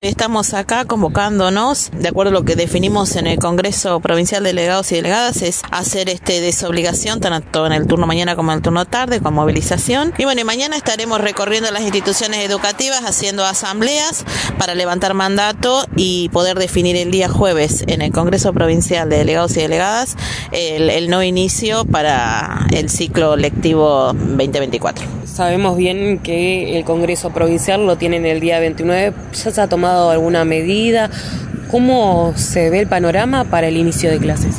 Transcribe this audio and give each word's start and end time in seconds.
Estamos 0.00 0.54
acá 0.54 0.84
convocándonos, 0.84 1.90
de 1.90 2.06
acuerdo 2.06 2.30
a 2.30 2.32
lo 2.32 2.44
que 2.44 2.54
definimos 2.54 3.16
en 3.16 3.26
el 3.26 3.40
Congreso 3.40 3.98
Provincial 3.98 4.44
de 4.44 4.50
Delegados 4.50 4.92
y 4.92 4.94
Delegadas, 4.94 5.42
es 5.42 5.62
hacer 5.72 6.08
este 6.08 6.40
desobligación 6.40 7.18
tanto 7.18 7.66
en 7.66 7.72
el 7.72 7.88
turno 7.88 8.06
mañana 8.06 8.36
como 8.36 8.52
en 8.52 8.58
el 8.58 8.62
turno 8.62 8.84
tarde, 8.84 9.18
con 9.20 9.34
movilización. 9.34 10.14
Y 10.16 10.22
bueno, 10.22 10.44
mañana 10.44 10.76
estaremos 10.76 11.20
recorriendo 11.20 11.72
las 11.72 11.82
instituciones 11.82 12.48
educativas, 12.48 13.02
haciendo 13.02 13.44
asambleas 13.44 14.24
para 14.56 14.76
levantar 14.76 15.14
mandato 15.14 15.84
y 15.96 16.28
poder 16.28 16.60
definir 16.60 16.94
el 16.94 17.10
día 17.10 17.28
jueves 17.28 17.82
en 17.88 18.00
el 18.00 18.12
Congreso 18.12 18.52
Provincial 18.52 19.10
de 19.10 19.18
Delegados 19.18 19.56
y 19.56 19.62
Delegadas 19.62 20.16
el, 20.52 20.90
el 20.90 21.10
no 21.10 21.24
inicio 21.24 21.84
para 21.84 22.68
el 22.70 22.88
ciclo 22.88 23.34
lectivo 23.34 24.12
2024. 24.12 25.18
Sabemos 25.38 25.76
bien 25.76 26.18
que 26.18 26.76
el 26.76 26.84
Congreso 26.84 27.30
Provincial 27.30 27.86
lo 27.86 27.96
tienen 27.96 28.26
el 28.26 28.40
día 28.40 28.58
29, 28.58 29.14
ya 29.32 29.50
se 29.52 29.60
ha 29.60 29.68
tomado 29.68 29.87
alguna 29.88 30.44
medida? 30.44 31.10
¿Cómo 31.70 32.32
se 32.36 32.70
ve 32.70 32.80
el 32.80 32.86
panorama 32.86 33.44
para 33.44 33.68
el 33.68 33.76
inicio 33.76 34.10
de 34.10 34.18
clases? 34.18 34.56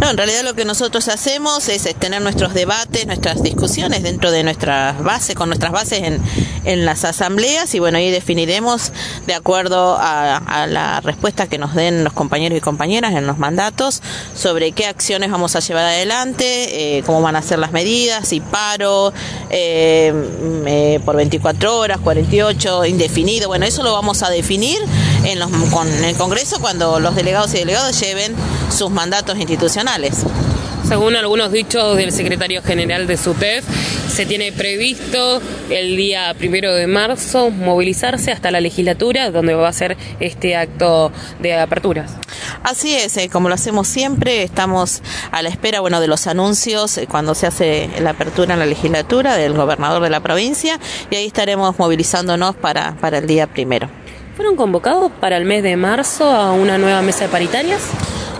No, 0.00 0.10
en 0.10 0.16
realidad 0.16 0.42
lo 0.44 0.54
que 0.54 0.64
nosotros 0.64 1.08
hacemos 1.08 1.68
es, 1.68 1.82
tener 1.96 2.20
nuestros 2.20 2.52
debates, 2.52 3.06
nuestras 3.06 3.42
discusiones 3.42 4.02
dentro 4.02 4.30
de 4.30 4.44
nuestras 4.44 5.02
bases, 5.02 5.34
con 5.34 5.48
nuestras 5.48 5.72
bases 5.72 6.02
en, 6.02 6.20
en 6.66 6.84
las 6.84 7.04
asambleas 7.04 7.74
y 7.74 7.78
bueno, 7.78 7.98
ahí 7.98 8.10
definiremos 8.10 8.92
de 9.26 9.34
acuerdo 9.34 9.96
a, 9.98 10.66
la 10.68 11.00
respuesta 11.00 11.46
que 11.46 11.58
nos 11.58 11.74
den 11.74 12.04
los 12.04 12.12
compañeros 12.12 12.58
y 12.58 12.60
compañeras 12.60 13.14
en 13.14 13.26
los 13.26 13.38
mandatos 13.38 14.02
sobre 14.34 14.72
qué 14.72 14.86
acciones 14.86 15.30
vamos 15.30 15.54
a 15.56 15.60
llevar 15.60 15.84
adelante, 15.84 16.98
eh, 16.98 17.02
cómo 17.04 17.22
van 17.22 17.36
a 17.36 17.42
ser 17.42 17.58
las 17.58 17.72
medidas, 17.72 18.28
si 18.28 18.40
paro 18.40 19.12
eh, 19.50 20.12
eh, 20.66 21.00
por 21.04 21.16
24 21.16 21.78
horas, 21.78 21.98
48, 22.00 22.84
indefinido, 22.86 23.48
bueno, 23.48 23.64
eso 23.64 23.82
lo 23.82 23.92
vamos 23.92 24.22
a 24.22 24.30
definir 24.30 24.78
en, 25.24 25.38
los, 25.38 25.50
con 25.70 25.88
el 26.04 26.16
Congreso 26.16 26.60
cuando 26.60 27.00
los 27.00 27.14
delegados 27.14 27.54
y 27.54 27.58
delegados 27.58 27.98
lleven 28.00 28.34
sus 28.70 28.90
mandatos 28.90 29.38
institucionales. 29.38 30.24
Según 30.88 31.16
algunos 31.16 31.50
dichos 31.50 31.96
del 31.96 32.12
secretario 32.12 32.62
general 32.62 33.08
de 33.08 33.16
SUTEF, 33.16 33.64
se 34.08 34.24
tiene 34.24 34.52
previsto 34.52 35.42
el 35.68 35.96
día 35.96 36.32
primero 36.38 36.72
de 36.72 36.86
marzo 36.86 37.50
movilizarse 37.50 38.30
hasta 38.30 38.52
la 38.52 38.60
legislatura, 38.60 39.32
donde 39.32 39.54
va 39.54 39.66
a 39.66 39.72
ser 39.72 39.96
este 40.20 40.54
acto 40.54 41.10
de 41.40 41.58
aperturas. 41.58 42.12
Así 42.62 42.94
es, 42.94 43.16
eh, 43.16 43.28
como 43.28 43.48
lo 43.48 43.56
hacemos 43.56 43.88
siempre, 43.88 44.44
estamos 44.44 45.02
a 45.32 45.42
la 45.42 45.48
espera 45.48 45.80
bueno, 45.80 46.00
de 46.00 46.06
los 46.06 46.28
anuncios 46.28 46.98
eh, 46.98 47.08
cuando 47.10 47.34
se 47.34 47.48
hace 47.48 47.90
la 48.00 48.10
apertura 48.10 48.54
en 48.54 48.60
la 48.60 48.66
legislatura 48.66 49.36
del 49.36 49.54
gobernador 49.54 50.00
de 50.04 50.10
la 50.10 50.20
provincia 50.20 50.78
y 51.10 51.16
ahí 51.16 51.26
estaremos 51.26 51.80
movilizándonos 51.80 52.54
para, 52.54 52.94
para 53.00 53.18
el 53.18 53.26
día 53.26 53.48
primero. 53.48 53.90
¿Fueron 54.36 54.54
convocados 54.54 55.10
para 55.20 55.36
el 55.36 55.46
mes 55.46 55.64
de 55.64 55.76
marzo 55.76 56.30
a 56.30 56.52
una 56.52 56.78
nueva 56.78 57.02
mesa 57.02 57.24
de 57.24 57.28
paritarias? 57.28 57.82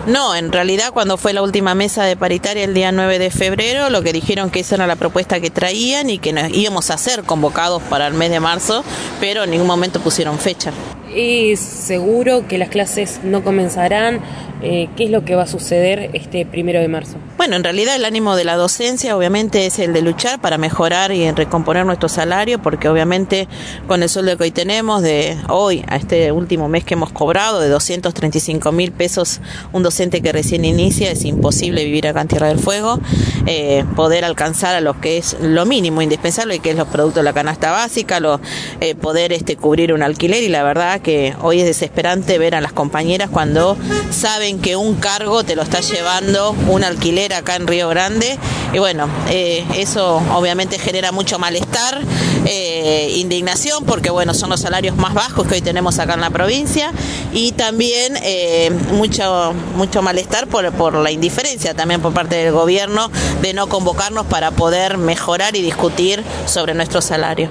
No, 0.07 0.33
en 0.35 0.53
realidad 0.53 0.93
cuando 0.93 1.17
fue 1.17 1.33
la 1.33 1.41
última 1.41 1.75
mesa 1.75 2.05
de 2.05 2.15
paritaria 2.15 2.63
el 2.63 2.73
día 2.73 2.93
9 2.93 3.19
de 3.19 3.29
febrero, 3.29 3.89
lo 3.89 4.01
que 4.03 4.13
dijeron 4.13 4.49
que 4.49 4.61
esa 4.61 4.75
era 4.75 4.87
la 4.87 4.95
propuesta 4.95 5.41
que 5.41 5.49
traían 5.49 6.09
y 6.09 6.17
que 6.17 6.31
nos 6.31 6.49
íbamos 6.49 6.91
a 6.91 6.97
ser 6.97 7.23
convocados 7.23 7.83
para 7.83 8.07
el 8.07 8.13
mes 8.13 8.31
de 8.31 8.39
marzo, 8.39 8.85
pero 9.19 9.43
en 9.43 9.51
ningún 9.51 9.67
momento 9.67 9.99
pusieron 9.99 10.39
fecha. 10.39 10.71
¿Es 11.15 11.59
seguro 11.59 12.47
que 12.47 12.57
las 12.57 12.69
clases 12.69 13.21
no 13.23 13.43
comenzarán? 13.43 14.19
Eh, 14.61 14.89
¿Qué 14.97 15.05
es 15.05 15.11
lo 15.11 15.23
que 15.23 15.35
va 15.35 15.43
a 15.43 15.47
suceder 15.47 16.09
este 16.13 16.45
primero 16.45 16.79
de 16.79 16.87
marzo? 16.87 17.17
Bueno, 17.37 17.55
en 17.55 17.63
realidad 17.63 17.95
el 17.95 18.05
ánimo 18.05 18.35
de 18.35 18.43
la 18.43 18.55
docencia 18.55 19.15
obviamente 19.15 19.67
es 19.67 19.77
el 19.77 19.93
de 19.93 20.01
luchar 20.01 20.41
para 20.41 20.57
mejorar 20.57 21.11
y 21.11 21.29
recomponer 21.31 21.85
nuestro 21.85 22.09
salario, 22.09 22.59
porque 22.59 22.89
obviamente 22.89 23.47
con 23.87 24.01
el 24.01 24.09
sueldo 24.09 24.35
que 24.35 24.45
hoy 24.45 24.51
tenemos, 24.51 25.03
de 25.03 25.37
hoy 25.47 25.85
a 25.87 25.95
este 25.95 26.31
último 26.31 26.67
mes 26.69 26.83
que 26.83 26.95
hemos 26.95 27.11
cobrado, 27.11 27.59
de 27.59 27.69
235 27.69 28.71
mil 28.71 28.91
pesos, 28.91 29.41
un 29.73 29.83
docente 29.83 30.21
que 30.21 30.31
recién 30.31 30.65
inicia, 30.65 31.11
es 31.11 31.23
imposible 31.23 31.85
vivir 31.85 32.07
acá 32.07 32.21
en 32.21 32.27
Tierra 32.27 32.47
del 32.47 32.59
Fuego, 32.59 32.99
eh, 33.45 33.85
poder 33.95 34.25
alcanzar 34.25 34.75
a 34.75 34.81
lo 34.81 34.99
que 34.99 35.19
es 35.19 35.37
lo 35.39 35.67
mínimo 35.67 36.01
indispensable, 36.01 36.59
que 36.59 36.71
es 36.71 36.75
los 36.75 36.87
productos 36.87 37.17
de 37.17 37.23
la 37.23 37.33
canasta 37.33 37.71
básica, 37.71 38.19
lo, 38.19 38.41
eh, 38.81 38.95
poder 38.95 39.33
este, 39.33 39.55
cubrir 39.55 39.93
un 39.93 40.01
alquiler 40.01 40.41
y 40.41 40.49
la 40.49 40.63
verdad 40.63 40.96
que 40.99 41.35
hoy 41.41 41.59
es 41.59 41.65
desesperante 41.65 42.37
ver 42.37 42.55
a 42.55 42.61
las 42.61 42.73
compañeras 42.73 43.29
cuando 43.29 43.77
saben 44.09 44.59
que 44.59 44.75
un 44.75 44.95
cargo 44.95 45.43
te 45.43 45.55
lo 45.55 45.61
está 45.61 45.79
llevando 45.79 46.55
un 46.67 46.83
alquiler 46.83 47.33
acá 47.33 47.55
en 47.55 47.67
Río 47.67 47.89
Grande 47.89 48.37
y 48.73 48.79
bueno, 48.79 49.07
eh, 49.29 49.65
eso 49.75 50.21
obviamente 50.33 50.77
genera 50.79 51.11
mucho 51.11 51.39
malestar, 51.39 52.01
eh, 52.45 53.13
indignación 53.15 53.85
porque 53.85 54.09
bueno, 54.09 54.33
son 54.33 54.49
los 54.49 54.61
salarios 54.61 54.95
más 54.97 55.13
bajos 55.13 55.47
que 55.47 55.55
hoy 55.55 55.61
tenemos 55.61 55.99
acá 55.99 56.15
en 56.15 56.21
la 56.21 56.29
provincia 56.29 56.91
y 57.33 57.53
también 57.53 58.17
eh, 58.23 58.71
mucho, 58.91 59.53
mucho 59.75 60.01
malestar 60.01 60.47
por, 60.47 60.71
por 60.73 60.95
la 60.95 61.11
indiferencia 61.11 61.73
también 61.73 62.01
por 62.01 62.13
parte 62.13 62.35
del 62.35 62.51
gobierno 62.51 63.09
de 63.41 63.53
no 63.53 63.67
convocarnos 63.67 64.25
para 64.25 64.51
poder 64.51 64.97
mejorar 64.97 65.55
y 65.55 65.61
discutir 65.61 66.23
sobre 66.45 66.73
nuestro 66.73 67.01
salario. 67.01 67.49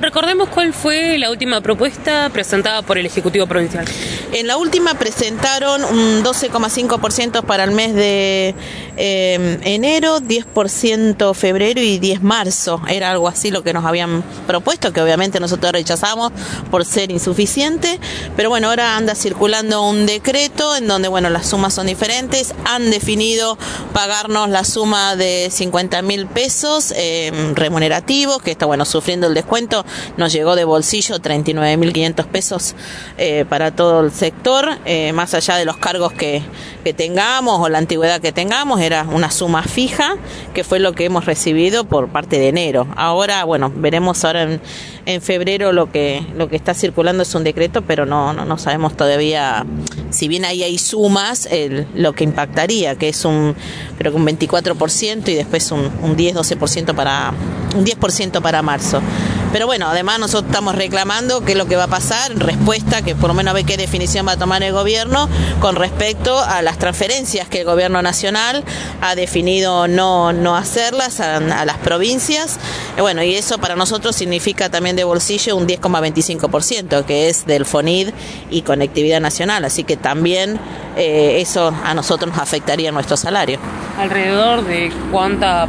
Recordemos 0.00 0.48
cuál 0.48 0.72
fue 0.72 1.18
la 1.18 1.30
última 1.30 1.60
propuesta 1.60 2.30
presentada 2.32 2.80
por 2.80 2.96
el 2.96 3.04
Ejecutivo 3.04 3.46
Provincial. 3.46 3.84
En 4.32 4.46
la 4.46 4.56
última 4.56 4.94
presentaron 4.94 5.84
un 5.84 6.24
12,5% 6.24 7.42
para 7.42 7.64
el 7.64 7.72
mes 7.72 7.94
de 7.94 8.54
eh, 8.96 9.58
enero, 9.62 10.20
10% 10.20 11.34
febrero 11.34 11.82
y 11.82 11.98
10 11.98 12.22
marzo. 12.22 12.80
Era 12.88 13.10
algo 13.10 13.28
así 13.28 13.50
lo 13.50 13.62
que 13.62 13.74
nos 13.74 13.84
habían 13.84 14.22
propuesto, 14.46 14.90
que 14.92 15.02
obviamente 15.02 15.38
nosotros 15.38 15.72
rechazamos 15.72 16.32
por 16.70 16.86
ser 16.86 17.10
insuficiente. 17.10 18.00
Pero 18.36 18.48
bueno, 18.48 18.68
ahora 18.68 18.96
anda 18.96 19.14
circulando 19.14 19.82
un 19.86 20.06
decreto 20.06 20.76
en 20.76 20.86
donde, 20.86 21.08
bueno, 21.08 21.28
las 21.28 21.46
sumas 21.46 21.74
son 21.74 21.88
diferentes. 21.88 22.54
Han 22.64 22.90
definido 22.90 23.58
pagarnos 23.92 24.48
la 24.48 24.64
suma 24.64 25.14
de 25.16 25.48
50 25.50 26.00
mil 26.00 26.26
pesos 26.26 26.94
eh, 26.96 27.52
remunerativos, 27.54 28.40
que 28.40 28.52
está, 28.52 28.64
bueno, 28.64 28.86
sufriendo 28.86 29.26
el 29.26 29.34
descuento 29.34 29.84
nos 30.16 30.32
llegó 30.32 30.56
de 30.56 30.64
bolsillo 30.64 31.16
39.500 31.16 32.26
pesos 32.26 32.74
eh, 33.18 33.44
para 33.48 33.74
todo 33.74 34.00
el 34.00 34.12
sector, 34.12 34.78
eh, 34.84 35.12
más 35.12 35.34
allá 35.34 35.56
de 35.56 35.64
los 35.64 35.76
cargos 35.76 36.12
que, 36.12 36.42
que 36.84 36.92
tengamos 36.92 37.60
o 37.60 37.68
la 37.68 37.78
antigüedad 37.78 38.20
que 38.20 38.32
tengamos, 38.32 38.80
era 38.80 39.04
una 39.04 39.30
suma 39.30 39.62
fija, 39.62 40.16
que 40.54 40.64
fue 40.64 40.78
lo 40.78 40.94
que 40.94 41.04
hemos 41.04 41.26
recibido 41.26 41.84
por 41.84 42.08
parte 42.08 42.38
de 42.38 42.48
enero. 42.48 42.86
Ahora, 42.96 43.44
bueno, 43.44 43.72
veremos 43.74 44.24
ahora 44.24 44.42
en, 44.42 44.60
en 45.06 45.22
febrero 45.22 45.72
lo 45.72 45.90
que, 45.90 46.24
lo 46.36 46.48
que 46.48 46.56
está 46.56 46.74
circulando 46.74 47.22
es 47.22 47.34
un 47.34 47.44
decreto, 47.44 47.82
pero 47.82 48.06
no, 48.06 48.32
no, 48.32 48.44
no 48.44 48.58
sabemos 48.58 48.96
todavía, 48.96 49.64
si 50.10 50.28
bien 50.28 50.44
ahí 50.44 50.62
hay 50.62 50.78
sumas, 50.78 51.46
el, 51.50 51.86
lo 51.94 52.12
que 52.12 52.24
impactaría, 52.24 52.96
que 52.96 53.08
es 53.08 53.24
un, 53.24 53.54
creo 53.98 54.12
que 54.12 54.18
un 54.18 54.26
24% 54.26 55.28
y 55.28 55.34
después 55.34 55.70
un, 55.72 55.90
un 56.02 56.16
10-12% 56.16 56.94
para, 56.94 57.32
un 57.76 57.84
10% 57.84 58.40
para 58.40 58.62
marzo. 58.62 59.00
Pero 59.52 59.66
bueno, 59.66 59.88
además 59.88 60.18
nosotros 60.18 60.50
estamos 60.50 60.74
reclamando 60.74 61.44
qué 61.44 61.52
es 61.52 61.58
lo 61.58 61.66
que 61.66 61.76
va 61.76 61.84
a 61.84 61.88
pasar, 61.88 62.34
respuesta, 62.36 63.02
que 63.02 63.14
por 63.14 63.28
lo 63.28 63.34
menos 63.34 63.54
ve 63.54 63.64
qué 63.64 63.76
definición 63.76 64.26
va 64.26 64.32
a 64.32 64.36
tomar 64.36 64.62
el 64.62 64.72
gobierno 64.72 65.28
con 65.60 65.76
respecto 65.76 66.38
a 66.38 66.62
las 66.62 66.78
transferencias 66.78 67.48
que 67.48 67.60
el 67.60 67.66
gobierno 67.66 68.02
nacional 68.02 68.64
ha 69.00 69.14
definido 69.14 69.88
no, 69.88 70.32
no 70.32 70.56
hacerlas 70.56 71.20
a, 71.20 71.36
a 71.36 71.64
las 71.64 71.78
provincias. 71.78 72.58
Bueno, 72.98 73.22
y 73.22 73.34
eso 73.34 73.58
para 73.58 73.76
nosotros 73.76 74.14
significa 74.16 74.68
también 74.70 74.96
de 74.96 75.04
bolsillo 75.04 75.56
un 75.56 75.66
10,25%, 75.66 77.04
que 77.04 77.28
es 77.28 77.46
del 77.46 77.64
FONID 77.64 78.10
y 78.50 78.62
Conectividad 78.62 79.20
Nacional. 79.20 79.64
Así 79.64 79.84
que 79.84 79.96
también 79.96 80.58
eh, 80.96 81.40
eso 81.40 81.74
a 81.84 81.94
nosotros 81.94 82.30
nos 82.30 82.40
afectaría 82.40 82.92
nuestro 82.92 83.16
salario. 83.16 83.58
¿Alrededor 83.98 84.64
de 84.64 84.92
cuánta 85.10 85.68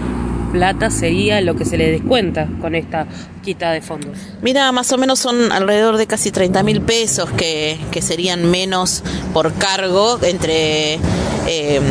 plata 0.51 0.89
sería 0.89 1.41
lo 1.41 1.55
que 1.55 1.65
se 1.65 1.77
le 1.77 1.91
descuenta 1.91 2.47
con 2.59 2.75
esta 2.75 3.07
quita 3.43 3.71
de 3.71 3.81
fondos? 3.81 4.17
Mira, 4.41 4.71
más 4.71 4.91
o 4.91 4.97
menos 4.97 5.19
son 5.19 5.51
alrededor 5.51 5.97
de 5.97 6.07
casi 6.07 6.31
30 6.31 6.63
mil 6.63 6.81
pesos 6.81 7.29
que, 7.31 7.79
que, 7.91 8.01
serían 8.01 8.49
menos 8.49 9.03
por 9.33 9.53
cargo 9.53 10.19
entre 10.23 10.99
eh, 11.47 11.81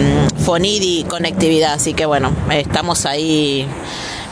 FONID 0.44 0.82
y 0.82 1.04
conectividad. 1.04 1.74
Así 1.74 1.94
que 1.94 2.06
bueno, 2.06 2.30
estamos 2.50 3.06
ahí 3.06 3.66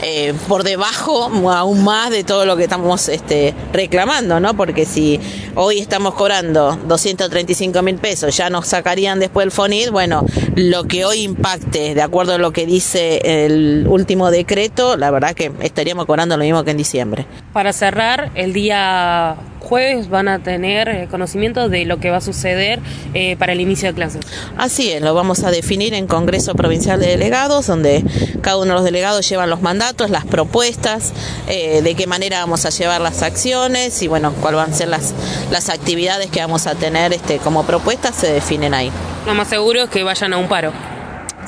eh, 0.03 0.35
por 0.47 0.63
debajo 0.63 1.25
aún 1.51 1.85
más 1.85 2.11
de 2.11 2.25
todo 2.25 2.47
lo 2.47 2.57
que 2.57 2.65
estamos 2.65 3.09
este, 3.09 3.55
reclamando, 3.73 4.41
¿no? 4.41 4.55
Porque 4.55 4.85
si 4.85 5.21
hoy 5.55 5.79
estamos 5.79 6.15
cobrando 6.15 6.79
235 6.87 7.83
mil 7.83 7.97
pesos, 7.97 8.37
ya 8.37 8.51
nos 8.51 8.67
sacarían 8.67 9.19
después 9.19 9.45
el 9.45 9.51
FONID, 9.51 9.91
bueno, 9.91 10.25
lo 10.55 10.85
que 10.85 11.05
hoy 11.05 11.23
impacte, 11.23 11.95
de 11.95 12.03
acuerdo 12.03 12.35
a 12.35 12.39
lo 12.39 12.53
que 12.53 12.67
dice 12.67 13.45
el 13.45 13.87
último 13.89 14.31
decreto, 14.31 14.97
la 14.97 15.11
verdad 15.11 15.35
que 15.35 15.53
estaríamos 15.61 16.07
cobrando 16.07 16.37
lo 16.37 16.45
mismo 16.45 16.65
que 16.65 16.71
en 16.71 16.77
diciembre. 16.77 17.27
Para 17.53 17.73
cerrar, 17.73 18.31
el 18.35 18.53
día 18.53 19.37
jueves 19.61 20.09
van 20.09 20.29
a 20.29 20.39
tener 20.39 20.89
eh, 20.89 21.09
conocimiento 21.11 21.69
de 21.69 21.85
lo 21.85 21.99
que 21.99 22.11
va 22.11 22.19
a 22.19 22.21
suceder 22.21 22.81
eh, 23.15 23.37
para 23.37 23.53
el 23.53 23.61
inicio 23.61 23.89
de 23.89 23.95
clases. 23.95 24.25
Así 24.57 24.91
es, 24.91 25.03
lo 25.03 25.15
vamos 25.15 25.45
a 25.45 25.51
definir 25.51 25.95
en 25.95 26.07
Congreso 26.07 26.55
Provincial 26.55 27.01
de 27.01 27.09
Delegados, 27.09 27.67
donde 27.67 28.05
cada 28.41 28.57
uno 28.57 28.67
de 28.67 28.75
los 28.75 28.85
delegados 28.85 29.29
llevan 29.29 29.51
los 29.51 29.63
mandatos, 29.63 30.11
las 30.11 30.25
propuestas, 30.25 31.13
eh, 31.49 31.83
de 31.83 31.95
qué 31.95 32.07
manera 32.07 32.41
vamos 32.41 32.65
a 32.65 32.71
llevar 32.71 33.01
las 33.01 33.23
acciones 33.23 34.03
y 34.03 34.09
bueno, 34.09 34.33
cuáles 34.41 34.61
van 34.61 34.71
a 34.73 34.75
ser 34.75 34.89
las, 34.89 35.15
las 35.51 35.69
actividades 35.69 36.31
que 36.31 36.41
vamos 36.41 36.67
a 36.67 36.75
tener 36.75 37.13
este, 37.13 37.39
como 37.39 37.65
propuestas, 37.65 38.15
se 38.15 38.33
definen 38.33 38.75
ahí. 38.75 38.91
Lo 39.27 39.35
más 39.35 39.49
seguro 39.49 39.83
es 39.83 39.91
que 39.91 40.03
vayan 40.03 40.33
a 40.33 40.39
un 40.39 40.49
paro. 40.49 40.73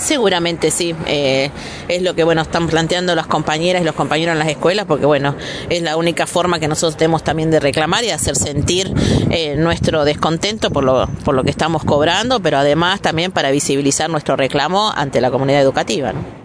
Seguramente 0.00 0.70
sí, 0.70 0.94
eh, 1.06 1.50
es 1.88 2.02
lo 2.02 2.14
que 2.14 2.24
bueno 2.24 2.40
están 2.40 2.68
planteando 2.68 3.14
las 3.14 3.26
compañeras 3.26 3.82
y 3.82 3.84
los 3.84 3.94
compañeros 3.94 4.32
en 4.32 4.38
las 4.38 4.48
escuelas, 4.48 4.86
porque 4.86 5.04
bueno 5.04 5.36
es 5.68 5.82
la 5.82 5.96
única 5.96 6.26
forma 6.26 6.58
que 6.58 6.68
nosotros 6.68 6.96
tenemos 6.96 7.22
también 7.22 7.50
de 7.50 7.60
reclamar 7.60 8.02
y 8.04 8.10
hacer 8.10 8.34
sentir 8.34 8.92
eh, 9.30 9.56
nuestro 9.56 10.04
descontento 10.04 10.70
por 10.70 10.84
lo 10.84 11.06
por 11.24 11.34
lo 11.34 11.44
que 11.44 11.50
estamos 11.50 11.84
cobrando, 11.84 12.40
pero 12.40 12.56
además 12.58 13.02
también 13.02 13.30
para 13.30 13.50
visibilizar 13.50 14.08
nuestro 14.08 14.36
reclamo 14.36 14.90
ante 14.90 15.20
la 15.20 15.30
comunidad 15.30 15.60
educativa. 15.60 16.14
¿no? 16.14 16.39